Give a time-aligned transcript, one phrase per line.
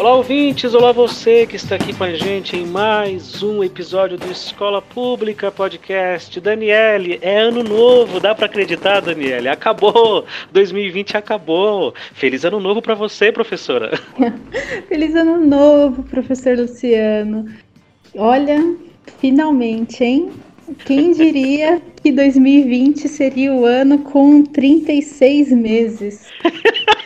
[0.00, 0.72] Olá, ouvintes!
[0.72, 5.52] Olá, você que está aqui com a gente em mais um episódio do Escola Pública
[5.52, 6.40] Podcast.
[6.40, 9.46] Daniele, é ano novo, dá para acreditar, Daniele?
[9.50, 10.24] Acabou!
[10.52, 11.92] 2020 acabou!
[12.14, 13.90] Feliz ano novo para você, professora!
[14.88, 17.44] Feliz ano novo, professor Luciano!
[18.16, 18.74] Olha,
[19.18, 20.30] finalmente, hein?
[20.86, 26.26] Quem diria que 2020 seria o ano com 36 meses?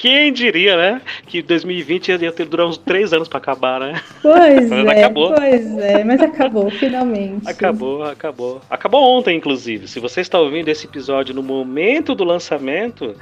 [0.00, 1.02] Quem diria, né?
[1.26, 4.00] Que 2020 ia ter durar uns três anos para acabar, né?
[4.22, 5.34] Pois mas é, acabou.
[5.34, 7.46] pois é, mas acabou, finalmente.
[7.46, 8.62] Acabou, acabou.
[8.70, 9.86] Acabou ontem, inclusive.
[9.86, 13.14] Se você está ouvindo esse episódio no momento do lançamento,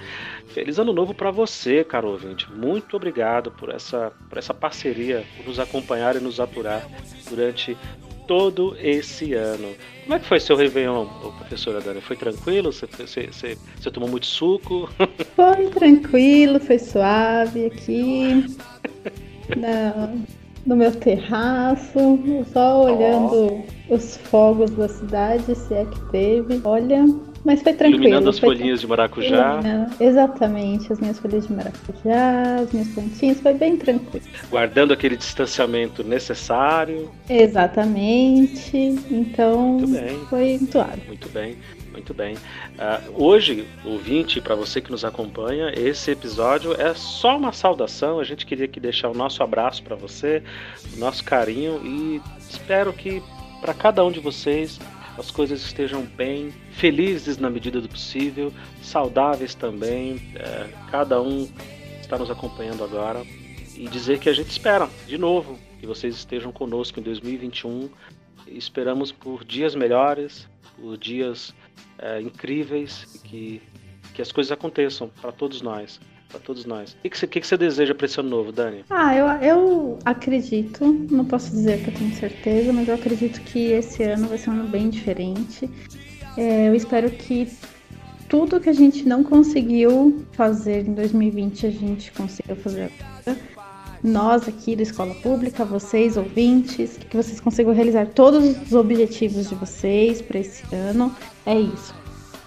[0.54, 2.46] feliz ano novo para você, caro ouvinte.
[2.52, 6.86] Muito obrigado por essa, por essa parceria, por nos acompanhar e nos aturar
[7.28, 7.76] durante
[8.28, 9.74] todo esse ano.
[10.04, 11.06] Como é que foi seu Réveillon,
[11.38, 12.00] professora Dani?
[12.00, 12.72] Foi tranquilo?
[12.72, 14.88] Você, você, você, você tomou muito suco?
[15.34, 18.44] Foi tranquilo, foi suave aqui.
[20.66, 22.18] No meu terraço,
[22.52, 23.94] só olhando oh.
[23.94, 26.60] os fogos da cidade, se é que teve.
[26.62, 27.06] Olha,
[27.44, 28.02] mas foi tranquilo.
[28.02, 29.60] Iluminando as folhinhas de maracujá.
[30.00, 34.24] Exatamente, as minhas folhas de maracujá, as minhas plantinhas, foi bem tranquilo.
[34.50, 37.10] Guardando aquele distanciamento necessário.
[37.28, 38.76] Exatamente.
[39.10, 39.78] Então,
[40.28, 41.02] foi suave.
[41.06, 41.56] Muito bem.
[41.92, 42.34] Muito bem.
[42.34, 48.20] Uh, hoje, ouvinte, para você que nos acompanha, esse episódio é só uma saudação.
[48.20, 50.42] A gente queria aqui deixar o nosso abraço para você,
[50.94, 53.20] o nosso carinho e espero que
[53.60, 54.78] para cada um de vocês
[55.18, 60.32] as coisas estejam bem, felizes na medida do possível, saudáveis também.
[60.36, 61.50] É, cada um
[62.00, 63.24] está nos acompanhando agora
[63.76, 67.90] e dizer que a gente espera, de novo, que vocês estejam conosco em 2021.
[68.46, 70.48] Esperamos por dias melhores,
[70.80, 71.52] por dias
[71.98, 73.60] é, incríveis, que,
[74.14, 76.92] que as coisas aconteçam para todos nós para todos nós.
[76.92, 78.84] O que, que, você, que, você deseja para esse ano novo, Dani?
[78.90, 83.72] Ah, eu, eu acredito, não posso dizer que eu tenho certeza, mas eu acredito que
[83.72, 85.68] esse ano vai ser um ano bem diferente.
[86.36, 87.48] É, eu espero que
[88.28, 92.92] tudo que a gente não conseguiu fazer em 2020 a gente consiga fazer
[93.24, 93.38] agora.
[94.02, 99.56] Nós aqui da escola pública, vocês ouvintes, que vocês consigam realizar todos os objetivos de
[99.56, 101.12] vocês para esse ano.
[101.44, 101.92] É isso.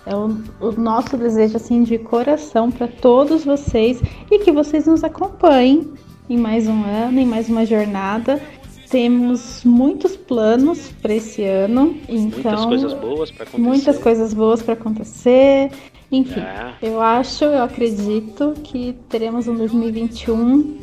[0.05, 4.01] É o, o nosso desejo assim de coração para todos vocês
[4.31, 5.93] e que vocês nos acompanhem
[6.29, 8.41] em mais um ano, em mais uma jornada.
[8.89, 13.67] Temos muitos planos para esse ano, então muitas coisas boas para acontecer.
[13.67, 15.71] Muitas coisas boas para acontecer.
[16.11, 16.73] Enfim, é.
[16.81, 20.77] eu acho, eu acredito que teremos um 2021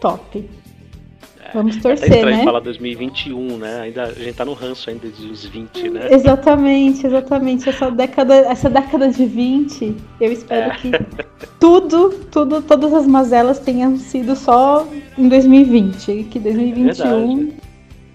[0.00, 0.48] top.
[1.52, 2.44] Vamos torcer, é né?
[2.44, 3.80] falar 2021, né?
[3.80, 6.08] Ainda, a gente tá no ranço ainda dos 20, né?
[6.10, 7.68] Exatamente, exatamente.
[7.68, 10.76] Essa década, essa década de 20, eu espero é.
[10.76, 10.90] que
[11.60, 14.86] tudo, tudo, todas as mazelas tenham sido só
[15.18, 16.24] em 2020.
[16.30, 16.82] Que 2021.
[16.88, 17.52] É verdade.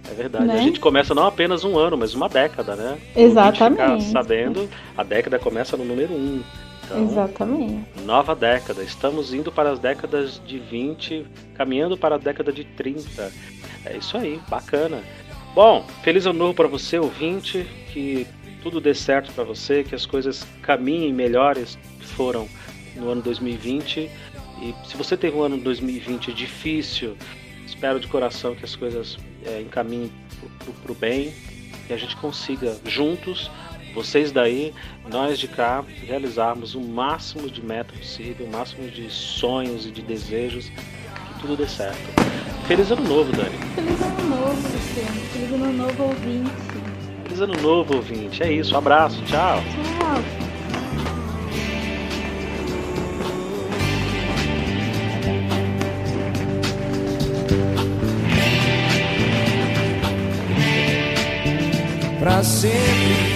[0.09, 0.45] É verdade.
[0.45, 0.53] Né?
[0.53, 2.97] A gente começa não apenas um ano, mas uma década, né?
[3.15, 4.05] Exatamente.
[4.05, 4.67] sabendo,
[4.97, 6.17] a década começa no número 1.
[6.17, 6.43] Um.
[6.87, 7.85] Então, Exatamente.
[8.03, 8.81] Nova década.
[8.81, 13.31] Estamos indo para as décadas de 20, caminhando para a década de 30.
[13.85, 15.03] É isso aí, bacana.
[15.53, 18.25] Bom, feliz ano novo para você, ouvinte, que
[18.63, 22.47] tudo dê certo para você, que as coisas caminhem melhores que foram
[22.95, 24.09] no ano 2020.
[24.61, 27.17] E se você teve um ano 2020 difícil,
[27.65, 30.11] espero de coração que as coisas é, encaminhem
[30.81, 31.33] para o bem,
[31.85, 33.51] que a gente consiga juntos
[33.97, 34.75] vocês daí,
[35.09, 40.03] nós de cá, realizarmos o máximo de meta possível, o máximo de sonhos e de
[40.03, 41.97] desejos, que tudo dê certo.
[42.67, 43.57] Feliz ano novo, Dani.
[43.73, 45.21] Feliz ano novo, Luciano.
[45.33, 46.51] Feliz ano novo, ouvinte.
[47.23, 48.43] Feliz ano novo, ouvinte.
[48.43, 49.63] É isso, um abraço, tchau.
[49.99, 50.23] Tchau.
[62.19, 63.26] Pra sempre